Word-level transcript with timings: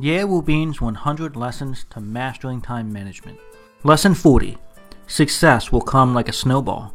Wu 0.00 0.42
Bin's 0.42 0.80
100 0.80 1.34
Lessons 1.34 1.84
to 1.90 2.00
Mastering 2.00 2.60
Time 2.60 2.92
Management. 2.92 3.36
Lesson 3.82 4.14
40 4.14 4.56
Success 5.08 5.72
will 5.72 5.80
come 5.80 6.14
like 6.14 6.28
a 6.28 6.32
snowball. 6.32 6.94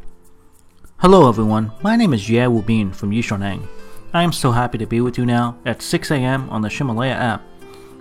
Hello 1.00 1.28
everyone, 1.28 1.70
my 1.82 1.96
name 1.96 2.14
is 2.14 2.30
Wu 2.30 2.62
Bin 2.62 2.94
from 2.94 3.10
Yishoneng. 3.10 3.68
I 4.14 4.22
am 4.22 4.32
so 4.32 4.52
happy 4.52 4.78
to 4.78 4.86
be 4.86 5.02
with 5.02 5.18
you 5.18 5.26
now 5.26 5.58
at 5.66 5.82
6 5.82 6.12
a.m. 6.12 6.48
on 6.48 6.62
the 6.62 6.70
Ximalaya 6.70 7.12
app. 7.12 7.42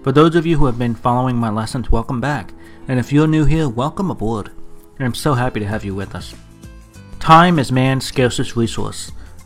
For 0.04 0.14
those 0.14 0.38
of 0.38 0.46
you 0.46 0.58
who 0.58 0.68
have 0.68 0.80
been 0.80 0.96
following 0.96 1.36
my 1.36 1.50
lessons, 1.50 1.92
welcome 1.92 2.22
back. 2.22 2.54
And 2.88 2.98
if 2.98 3.12
you're 3.12 3.28
new 3.28 3.44
here, 3.44 3.68
welcome 3.68 4.10
aboard. 4.10 4.52
I'm 5.00 5.14
so 5.14 5.34
happy 5.34 5.60
to 5.60 5.68
have 5.68 5.84
you 5.84 5.94
with 5.94 6.16
us. 6.16 6.34
Time 7.20 7.60
is 7.60 7.74
man's 7.74 8.06
scarcest 8.06 8.56
resource. 8.56 9.12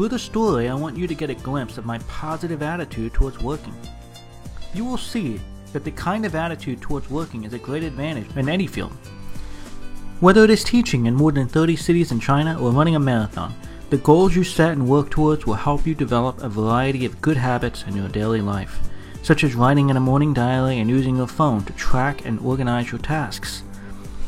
Through 0.00 0.08
the 0.08 0.18
story, 0.18 0.70
I 0.70 0.74
want 0.74 0.96
you 0.96 1.06
to 1.06 1.14
get 1.14 1.28
a 1.28 1.34
glimpse 1.34 1.76
of 1.76 1.84
my 1.84 1.98
positive 2.08 2.62
attitude 2.62 3.12
towards 3.12 3.38
working. 3.38 3.74
You 4.72 4.82
will 4.82 4.96
see 4.96 5.38
that 5.74 5.84
the 5.84 5.90
kind 5.90 6.24
of 6.24 6.34
attitude 6.34 6.80
towards 6.80 7.10
working 7.10 7.44
is 7.44 7.52
a 7.52 7.58
great 7.58 7.82
advantage 7.82 8.34
in 8.34 8.48
any 8.48 8.66
field. 8.66 8.92
Whether 10.20 10.42
it 10.42 10.48
is 10.48 10.64
teaching 10.64 11.04
in 11.04 11.14
more 11.14 11.32
than 11.32 11.48
30 11.48 11.76
cities 11.76 12.12
in 12.12 12.18
China 12.18 12.58
or 12.58 12.70
running 12.70 12.96
a 12.96 12.98
marathon, 12.98 13.54
the 13.90 13.98
goals 13.98 14.34
you 14.34 14.42
set 14.42 14.72
and 14.72 14.88
work 14.88 15.10
towards 15.10 15.44
will 15.44 15.52
help 15.52 15.86
you 15.86 15.94
develop 15.94 16.42
a 16.42 16.48
variety 16.48 17.04
of 17.04 17.20
good 17.20 17.36
habits 17.36 17.84
in 17.86 17.94
your 17.94 18.08
daily 18.08 18.40
life, 18.40 18.78
such 19.22 19.44
as 19.44 19.54
writing 19.54 19.90
in 19.90 19.98
a 19.98 20.00
morning 20.00 20.32
diary 20.32 20.78
and 20.78 20.88
using 20.88 21.18
your 21.18 21.26
phone 21.26 21.62
to 21.64 21.74
track 21.74 22.24
and 22.24 22.40
organize 22.40 22.90
your 22.90 23.02
tasks. 23.02 23.64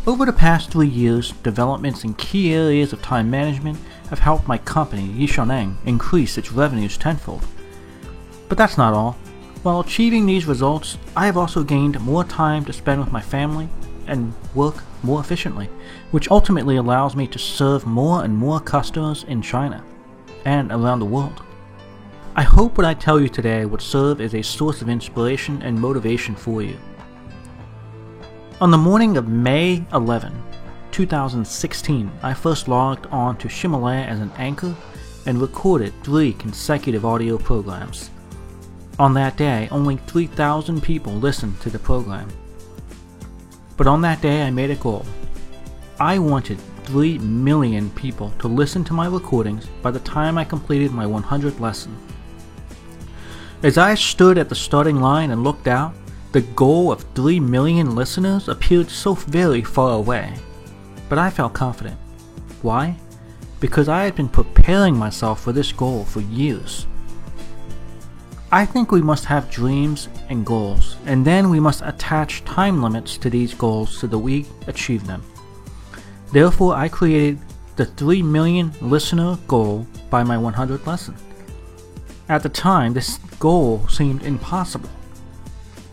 Over 0.06 0.26
the 0.26 0.34
past 0.34 0.70
three 0.70 0.88
years, 0.88 1.32
developments 1.42 2.04
in 2.04 2.12
key 2.12 2.52
areas 2.52 2.92
of 2.92 3.00
time 3.00 3.30
management 3.30 3.78
have 4.12 4.18
helped 4.18 4.46
my 4.46 4.58
company, 4.58 5.08
Yishoneng, 5.08 5.74
increase 5.86 6.36
its 6.36 6.52
revenues 6.52 6.98
tenfold. 6.98 7.42
But 8.46 8.58
that's 8.58 8.76
not 8.76 8.92
all. 8.92 9.12
While 9.62 9.80
achieving 9.80 10.26
these 10.26 10.44
results, 10.44 10.98
I 11.16 11.24
have 11.24 11.38
also 11.38 11.64
gained 11.64 11.98
more 11.98 12.22
time 12.22 12.66
to 12.66 12.74
spend 12.74 13.00
with 13.00 13.10
my 13.10 13.22
family 13.22 13.70
and 14.06 14.34
work 14.54 14.84
more 15.02 15.18
efficiently, 15.18 15.70
which 16.10 16.30
ultimately 16.30 16.76
allows 16.76 17.16
me 17.16 17.26
to 17.28 17.38
serve 17.38 17.86
more 17.86 18.22
and 18.22 18.36
more 18.36 18.60
customers 18.60 19.24
in 19.28 19.40
China 19.40 19.82
and 20.44 20.70
around 20.70 20.98
the 20.98 21.06
world. 21.06 21.42
I 22.36 22.42
hope 22.42 22.76
what 22.76 22.86
I 22.86 22.92
tell 22.92 23.18
you 23.18 23.30
today 23.30 23.64
would 23.64 23.80
serve 23.80 24.20
as 24.20 24.34
a 24.34 24.42
source 24.42 24.82
of 24.82 24.90
inspiration 24.90 25.62
and 25.62 25.80
motivation 25.80 26.34
for 26.34 26.60
you. 26.60 26.76
On 28.60 28.70
the 28.70 28.76
morning 28.76 29.16
of 29.16 29.26
May 29.26 29.86
11, 29.94 30.34
2016, 30.92 32.10
I 32.22 32.34
first 32.34 32.68
logged 32.68 33.06
on 33.06 33.36
to 33.38 33.48
Ximalaya 33.48 34.06
as 34.06 34.20
an 34.20 34.30
anchor 34.36 34.76
and 35.26 35.40
recorded 35.40 35.92
three 36.02 36.34
consecutive 36.34 37.04
audio 37.04 37.38
programs. 37.38 38.10
On 38.98 39.14
that 39.14 39.36
day, 39.36 39.68
only 39.70 39.96
3,000 39.96 40.82
people 40.82 41.14
listened 41.14 41.58
to 41.62 41.70
the 41.70 41.78
program. 41.78 42.28
But 43.76 43.86
on 43.86 44.02
that 44.02 44.20
day, 44.20 44.42
I 44.42 44.50
made 44.50 44.70
a 44.70 44.76
goal. 44.76 45.06
I 45.98 46.18
wanted 46.18 46.58
3 46.84 47.18
million 47.18 47.88
people 47.90 48.30
to 48.38 48.48
listen 48.48 48.84
to 48.84 48.92
my 48.92 49.06
recordings 49.06 49.66
by 49.80 49.90
the 49.90 50.00
time 50.00 50.36
I 50.36 50.44
completed 50.44 50.92
my 50.92 51.06
100th 51.06 51.58
lesson. 51.58 51.96
As 53.62 53.78
I 53.78 53.94
stood 53.94 54.36
at 54.36 54.48
the 54.48 54.54
starting 54.54 55.00
line 55.00 55.30
and 55.30 55.42
looked 55.42 55.68
out, 55.68 55.94
the 56.32 56.42
goal 56.42 56.92
of 56.92 57.04
3 57.14 57.40
million 57.40 57.94
listeners 57.94 58.48
appeared 58.48 58.90
so 58.90 59.14
very 59.14 59.62
far 59.62 59.92
away. 59.92 60.34
But 61.12 61.18
I 61.18 61.28
felt 61.28 61.52
confident. 61.52 61.98
Why? 62.62 62.96
Because 63.60 63.86
I 63.86 64.04
had 64.04 64.16
been 64.16 64.30
preparing 64.30 64.96
myself 64.96 65.42
for 65.42 65.52
this 65.52 65.70
goal 65.70 66.06
for 66.06 66.22
years. 66.22 66.86
I 68.50 68.64
think 68.64 68.90
we 68.90 69.02
must 69.02 69.26
have 69.26 69.50
dreams 69.50 70.08
and 70.30 70.46
goals, 70.46 70.96
and 71.04 71.22
then 71.22 71.50
we 71.50 71.60
must 71.60 71.82
attach 71.84 72.46
time 72.46 72.82
limits 72.82 73.18
to 73.18 73.28
these 73.28 73.52
goals 73.52 73.94
so 73.94 74.06
that 74.06 74.16
we 74.16 74.46
achieve 74.66 75.06
them. 75.06 75.22
Therefore, 76.32 76.76
I 76.76 76.88
created 76.88 77.40
the 77.76 77.84
3 77.84 78.22
million 78.22 78.72
listener 78.80 79.36
goal 79.48 79.86
by 80.08 80.24
my 80.24 80.36
100th 80.36 80.86
lesson. 80.86 81.14
At 82.30 82.42
the 82.42 82.48
time, 82.48 82.94
this 82.94 83.18
goal 83.38 83.86
seemed 83.86 84.22
impossible. 84.22 84.88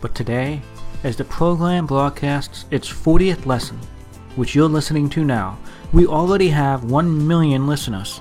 But 0.00 0.14
today, 0.14 0.62
as 1.04 1.16
the 1.16 1.24
program 1.24 1.84
broadcasts 1.84 2.64
its 2.70 2.88
40th 2.88 3.44
lesson, 3.44 3.78
which 4.36 4.54
you're 4.54 4.68
listening 4.68 5.08
to 5.10 5.24
now, 5.24 5.58
we 5.92 6.06
already 6.06 6.48
have 6.48 6.84
1 6.84 7.26
million 7.26 7.66
listeners. 7.66 8.20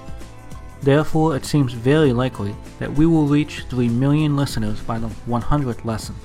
Therefore, 0.81 1.35
it 1.35 1.45
seems 1.45 1.73
very 1.73 2.13
likely 2.13 2.55
that 2.79 2.91
we 2.91 3.05
will 3.05 3.25
reach 3.25 3.65
3 3.69 3.89
million 3.89 4.35
listeners 4.35 4.79
by 4.81 4.97
the 4.97 5.09
100th 5.27 5.85
lesson. 5.85 6.15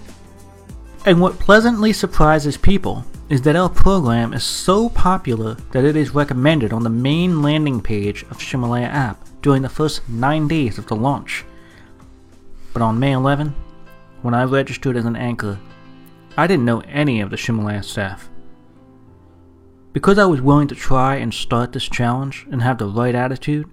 And 1.07 1.21
what 1.21 1.39
pleasantly 1.39 1.93
surprises 1.93 2.57
people 2.57 3.05
is 3.29 3.43
that 3.43 3.57
our 3.57 3.69
program 3.69 4.33
is 4.33 4.45
so 4.45 4.89
popular 4.89 5.55
that 5.73 5.85
it 5.85 5.97
is 5.97 6.15
recommended 6.15 6.73
on 6.73 6.83
the 6.83 6.91
main 6.91 7.43
landing 7.43 7.81
page 7.81 8.23
of 8.25 8.39
Ximalaya 8.39 8.87
app 8.87 9.27
during 9.43 9.63
the 9.63 9.69
first 9.69 10.09
9 10.09 10.49
days 10.49 10.79
of 10.79 10.87
the 10.87 10.97
launch. 10.97 11.45
But 12.73 12.83
on 12.83 12.99
May 12.99 13.13
11, 13.13 13.55
when 14.23 14.35
I 14.35 14.45
registered 14.45 14.97
as 14.97 15.05
an 15.05 15.17
anchor, 15.17 15.59
I 16.37 16.47
didn't 16.47 16.65
know 16.65 16.81
any 16.81 17.21
of 17.21 17.31
the 17.31 17.37
Ximalaya 17.37 17.85
staff. 17.85 18.29
Because 19.95 20.19
I 20.19 20.25
was 20.25 20.43
willing 20.43 20.67
to 20.69 20.75
try 20.75 21.15
and 21.15 21.33
start 21.33 21.73
this 21.73 21.89
challenge 21.89 22.47
and 22.51 22.61
have 22.61 22.79
the 22.79 22.89
right 22.89 23.15
attitude, 23.15 23.71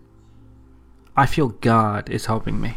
I 1.17 1.25
feel 1.25 1.47
God 1.47 2.11
is 2.11 2.27
helping 2.27 2.61
me. 2.61 2.75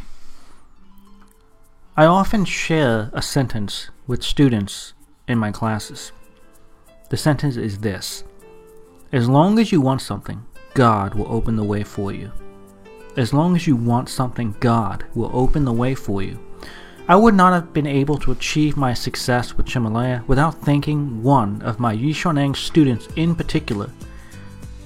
I 1.95 2.07
often 2.07 2.47
share 2.47 3.11
a 3.13 3.21
sentence 3.21 3.91
with 4.07 4.23
students 4.23 4.95
in 5.29 5.37
my 5.37 5.53
classes. 5.53 6.11
The 7.11 7.19
sentence 7.19 7.59
is 7.59 7.81
this 7.81 8.25
As 9.13 9.29
long 9.29 9.59
as 9.59 9.71
you 9.71 9.81
want 9.83 10.01
something, 10.01 10.47
God 10.73 11.15
will 11.15 11.31
open 11.31 11.57
the 11.57 11.65
way 11.65 11.85
for 11.85 12.13
you. 12.13 12.33
As 13.15 13.35
long 13.35 13.55
as 13.57 13.67
you 13.67 13.77
want 13.77 14.09
something, 14.09 14.57
God 14.59 15.05
will 15.15 15.31
open 15.35 15.67
the 15.67 15.73
way 15.73 15.95
for 15.95 16.23
you. 16.23 16.43
I 17.07 17.17
would 17.17 17.35
not 17.35 17.53
have 17.53 17.75
been 17.75 17.87
able 17.87 18.17
to 18.19 18.33
achieve 18.33 18.79
my 18.79 18.95
success 18.95 19.59
with 19.59 19.67
Ximalaya 19.67 20.27
without 20.27 20.55
thanking 20.63 21.23
one 21.23 21.61
of 21.61 21.79
my 21.79 21.95
Yishoneng 21.95 22.57
students 22.57 23.09
in 23.15 23.35
particular. 23.35 23.91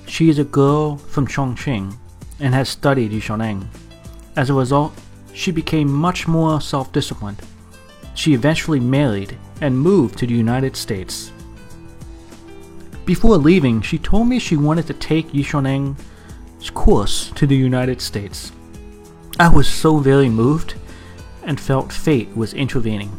She 0.09 0.29
is 0.29 0.41
a 0.41 0.45
girl 0.45 0.97
from 0.97 1.29
Chongqing 1.29 1.95
and 2.41 2.55
has 2.55 2.69
studied 2.69 3.13
Yishoneng. 3.13 3.69
As 4.35 4.51
a 4.51 4.55
result, 4.55 4.95
she 5.33 5.53
became 5.53 5.93
much 5.93 6.27
more 6.27 6.61
self 6.61 6.91
disciplined. 6.91 7.41
She 8.17 8.35
eventually 8.35 8.81
married 8.81 9.39
and 9.61 9.79
moved 9.79 10.19
to 10.19 10.27
the 10.27 10.35
United 10.35 10.75
States. 10.75 11.31
Before 13.05 13.37
leaving, 13.37 13.81
she 13.81 13.97
told 13.97 14.27
me 14.27 14.41
she 14.41 14.57
wanted 14.57 14.89
to 14.89 14.95
take 14.95 15.31
Yishoneng's 15.31 16.71
course 16.71 17.31
to 17.37 17.47
the 17.47 17.57
United 17.57 18.01
States. 18.01 18.51
I 19.39 19.49
was 19.49 19.69
so 19.69 19.99
very 19.99 20.29
moved 20.29 20.75
and 21.49 21.59
felt 21.59 21.91
fate 21.91 22.29
was 22.37 22.53
intervening. 22.53 23.11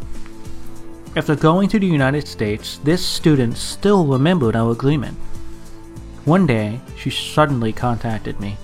After 1.15 1.35
going 1.35 1.67
to 1.69 1.79
the 1.79 1.87
United 1.87 2.27
States, 2.27 2.79
this 2.83 3.03
student 3.03 3.57
still 3.57 4.05
remembered 4.05 4.55
our 4.55 4.71
agreement. 4.71 5.17
One 6.25 6.45
day, 6.45 6.79
she 6.95 7.09
suddenly 7.09 7.73
contacted 7.73 8.39
me. 8.39 8.55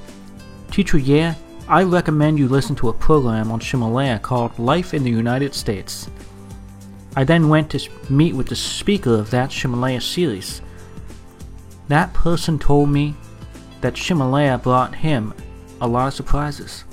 Teacher 0.70 1.00
Ye, 1.00 1.34
I 1.68 1.82
recommend 1.82 2.38
you 2.38 2.48
listen 2.48 2.76
to 2.76 2.90
a 2.90 2.94
program 2.94 3.52
on 3.52 3.60
Ximalaya 3.60 4.22
called 4.22 4.60
Life 4.60 4.94
in 4.94 5.04
the 5.04 5.10
United 5.10 5.56
States. 5.56 6.12
I 7.16 7.24
then 7.24 7.50
went 7.50 7.72
to 7.72 7.90
meet 8.08 8.36
with 8.36 8.50
the 8.50 8.56
speaker 8.56 9.16
of 9.16 9.32
that 9.32 9.50
Ximalaya 9.50 10.02
series. 10.02 10.62
That 11.88 12.14
person 12.14 12.60
told 12.60 12.90
me 12.90 13.16
that 13.82 13.96
Ximalaya 13.96 14.62
brought 14.62 14.94
him 14.94 15.34
a 15.82 15.88
lot 15.88 16.10
of 16.10 16.14
surprises. 16.14 16.84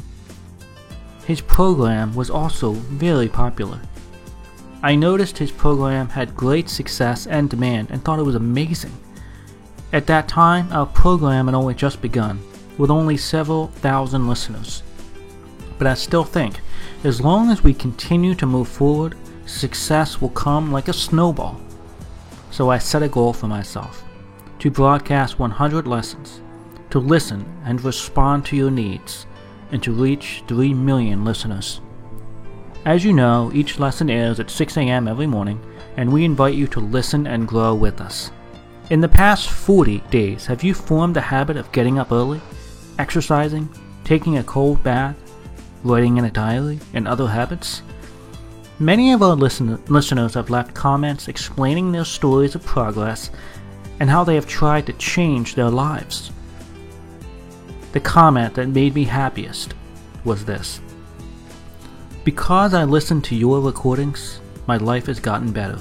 His 1.27 1.41
program 1.41 2.15
was 2.15 2.31
also 2.31 2.73
very 2.73 3.29
popular. 3.29 3.81
I 4.83 4.97
noticed 4.97 5.39
his 5.39 5.53
program 5.53 6.09
had 6.09 6.35
great 6.35 6.69
success 6.69 7.27
and 7.27 7.49
demand 7.49 7.91
and 7.91 8.05
thought 8.05 8.19
it 8.19 8.25
was 8.25 8.35
amazing. 8.35 8.93
At 9.93 10.07
that 10.09 10.27
time, 10.27 10.73
our 10.73 10.87
program 10.87 11.47
had 11.47 11.55
only 11.55 11.75
just 11.75 12.03
begun 12.03 12.41
with 12.79 12.91
only 12.91 13.17
several 13.17 13.69
thousand 13.69 14.27
listeners. 14.29 14.83
But 15.79 15.87
I 15.87 15.95
still 15.95 16.25
think, 16.25 16.61
as 17.05 17.21
long 17.21 17.51
as 17.51 17.63
we 17.63 17.75
continue 17.75 18.35
to 18.37 18.47
move 18.47 18.69
forward, 18.69 19.17
success 19.47 20.21
will 20.21 20.31
come 20.31 20.73
like 20.73 20.89
a 20.89 20.93
snowball. 20.93 21.61
So 22.51 22.71
I 22.71 22.79
set 22.79 23.03
a 23.03 23.09
goal 23.09 23.33
for 23.33 23.47
myself 23.47 24.05
to 24.59 24.71
broadcast 24.71 25.39
100 25.39 25.87
lessons, 25.87 26.41
to 26.91 26.99
listen 26.99 27.45
and 27.65 27.83
respond 27.83 28.47
to 28.47 28.57
your 28.57 28.71
needs, 28.71 29.27
and 29.73 29.83
to 29.83 29.93
reach 29.93 30.45
3 30.47 30.75
million 30.75 31.25
listeners. 31.25 31.81
As 32.85 33.05
you 33.05 33.13
know, 33.13 33.51
each 33.55 33.79
lesson 33.79 34.11
airs 34.11 34.39
at 34.41 34.51
6 34.51 34.77
a.m. 34.77 35.09
every 35.09 35.27
morning, 35.27 35.61
and 35.97 36.13
we 36.13 36.25
invite 36.25 36.55
you 36.55 36.67
to 36.69 36.81
listen 36.81 37.27
and 37.27 37.49
grow 37.49 37.75
with 37.75 38.01
us. 38.01 38.31
In 38.91 39.01
the 39.01 39.09
past 39.09 39.51
40 39.51 39.99
days, 40.11 40.47
have 40.47 40.63
you 40.63 40.75
formed 40.75 41.17
the 41.17 41.21
habit 41.21 41.57
of 41.57 41.71
getting 41.73 41.99
up 41.99 42.13
early, 42.13 42.41
exercising, 42.99 43.69
taking 44.05 44.39
a 44.39 44.45
cold 44.45 44.83
bath, 44.83 45.17
writing 45.85 46.17
in 46.19 46.25
a 46.25 46.31
diary, 46.31 46.79
and 46.93 47.09
other 47.09 47.27
habits? 47.27 47.83
Many 48.79 49.13
of 49.13 49.23
our 49.23 49.37
listen- 49.37 49.81
listeners 49.89 50.35
have 50.35 50.51
left 50.51 50.75
comments 50.75 51.29
explaining 51.29 51.93
their 51.93 52.05
stories 52.05 52.55
of 52.55 52.65
progress 52.65 53.31
and 54.01 54.11
how 54.11 54.25
they 54.25 54.35
have 54.35 54.47
tried 54.47 54.87
to 54.87 54.93
change 54.95 55.55
their 55.55 55.71
lives. 55.71 56.33
The 57.93 58.01
comment 58.01 58.55
that 58.55 58.69
made 58.69 58.95
me 58.95 59.05
happiest 59.05 59.75
was 60.25 60.45
this 60.45 60.81
Because 62.25 62.73
I 62.73 62.85
listened 62.85 63.25
to 63.25 63.35
your 63.35 63.61
recordings, 63.61 64.41
my 64.67 64.79
life 64.79 65.07
has 65.07 65.21
gotten 65.21 65.53
better. 65.53 65.79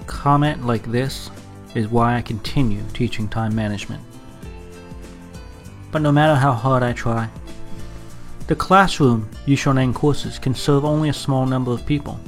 A 0.00 0.04
comment 0.04 0.66
like 0.66 0.90
this 0.90 1.30
is 1.74 1.88
why 1.88 2.16
I 2.16 2.22
continue 2.22 2.82
teaching 2.92 3.26
time 3.26 3.54
management. 3.54 4.02
But 5.90 6.02
no 6.02 6.12
matter 6.12 6.34
how 6.34 6.52
hard 6.52 6.82
I 6.82 6.92
try, 6.92 7.30
the 8.46 8.54
classroom 8.54 9.30
Yishoneng 9.46 9.94
courses 9.94 10.38
can 10.38 10.54
serve 10.54 10.84
only 10.84 11.08
a 11.08 11.14
small 11.14 11.46
number 11.46 11.70
of 11.70 11.86
people. 11.86 12.20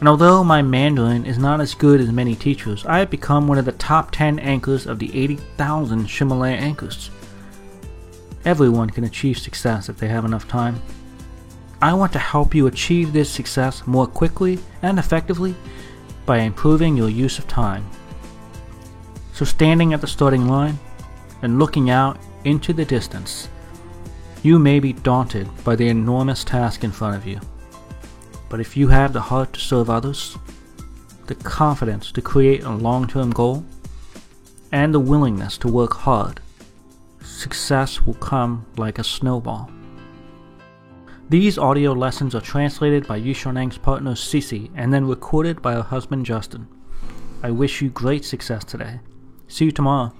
And 0.00 0.08
although 0.08 0.42
my 0.42 0.62
Mandarin 0.62 1.26
is 1.26 1.38
not 1.38 1.60
as 1.60 1.74
good 1.74 2.00
as 2.00 2.10
many 2.10 2.34
teachers, 2.34 2.86
I 2.86 3.00
have 3.00 3.10
become 3.10 3.46
one 3.46 3.58
of 3.58 3.66
the 3.66 3.72
top 3.72 4.10
10 4.12 4.38
anchors 4.38 4.86
of 4.86 4.98
the 4.98 5.14
80,000 5.14 6.06
Ximalaya 6.06 6.56
anchors. 6.56 7.10
Everyone 8.46 8.88
can 8.88 9.04
achieve 9.04 9.36
success 9.38 9.90
if 9.90 9.98
they 9.98 10.08
have 10.08 10.24
enough 10.24 10.48
time. 10.48 10.80
I 11.82 11.92
want 11.92 12.14
to 12.14 12.18
help 12.18 12.54
you 12.54 12.66
achieve 12.66 13.12
this 13.12 13.30
success 13.30 13.86
more 13.86 14.06
quickly 14.06 14.58
and 14.80 14.98
effectively 14.98 15.54
by 16.24 16.38
improving 16.38 16.96
your 16.96 17.10
use 17.10 17.38
of 17.38 17.46
time. 17.46 17.86
So, 19.34 19.44
standing 19.44 19.92
at 19.92 20.00
the 20.00 20.06
starting 20.06 20.48
line 20.48 20.78
and 21.42 21.58
looking 21.58 21.90
out 21.90 22.18
into 22.44 22.72
the 22.72 22.86
distance, 22.86 23.48
you 24.42 24.58
may 24.58 24.80
be 24.80 24.94
daunted 24.94 25.48
by 25.62 25.76
the 25.76 25.88
enormous 25.88 26.42
task 26.42 26.84
in 26.84 26.90
front 26.90 27.16
of 27.16 27.26
you. 27.26 27.38
But 28.50 28.60
if 28.60 28.76
you 28.76 28.88
have 28.88 29.14
the 29.14 29.20
heart 29.22 29.54
to 29.54 29.60
serve 29.60 29.88
others, 29.88 30.36
the 31.26 31.36
confidence 31.36 32.12
to 32.12 32.20
create 32.20 32.64
a 32.64 32.70
long 32.70 33.06
term 33.06 33.30
goal, 33.30 33.64
and 34.72 34.92
the 34.92 35.00
willingness 35.00 35.56
to 35.58 35.68
work 35.68 35.94
hard, 35.94 36.40
success 37.22 38.02
will 38.02 38.14
come 38.14 38.66
like 38.76 38.98
a 38.98 39.04
snowball. 39.04 39.70
These 41.28 41.58
audio 41.58 41.92
lessons 41.92 42.34
are 42.34 42.40
translated 42.40 43.06
by 43.06 43.20
Yishoneng's 43.20 43.78
partner 43.78 44.14
Cici 44.14 44.68
and 44.74 44.92
then 44.92 45.06
recorded 45.06 45.62
by 45.62 45.74
her 45.74 45.82
husband 45.82 46.26
Justin. 46.26 46.66
I 47.44 47.52
wish 47.52 47.80
you 47.80 47.88
great 47.88 48.24
success 48.24 48.64
today. 48.64 48.98
See 49.46 49.66
you 49.66 49.70
tomorrow. 49.70 50.12